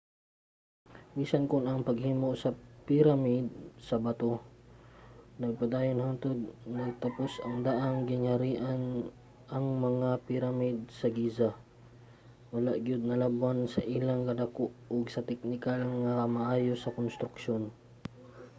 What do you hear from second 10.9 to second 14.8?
sa giza wala gyud nalabwan sa ilang kadako